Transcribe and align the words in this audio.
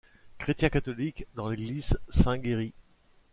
Chrétien 0.39 0.69
catholique 0.69 1.27
dans 1.35 1.47
l'église 1.47 1.99
Saint 2.09 2.41
Géry. 2.41 2.73